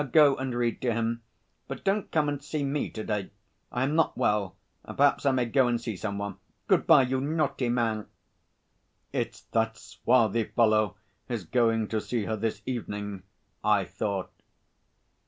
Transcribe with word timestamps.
Go 0.13 0.35
and 0.35 0.55
read 0.55 0.81
to 0.81 0.91
him. 0.93 1.21
But 1.67 1.83
don't 1.83 2.09
come 2.11 2.27
and 2.27 2.43
see 2.43 2.63
me 2.63 2.89
to 2.89 3.03
day. 3.03 3.29
I 3.71 3.83
am 3.83 3.95
not 3.95 4.17
well, 4.17 4.55
and 4.83 4.97
perhaps 4.97 5.27
I 5.27 5.31
may 5.31 5.45
go 5.45 5.67
and 5.67 5.79
see 5.79 5.95
some 5.95 6.17
one. 6.17 6.37
Good 6.67 6.87
bye, 6.87 7.03
you 7.03 7.21
naughty 7.21 7.69
man." 7.69 8.07
"It's 9.13 9.41
that 9.51 9.77
swarthy 9.77 10.45
fellow 10.45 10.95
is 11.29 11.43
going 11.43 11.87
to 11.89 12.01
see 12.01 12.23
her 12.25 12.35
this 12.35 12.63
evening," 12.65 13.21
I 13.63 13.85
thought. 13.85 14.31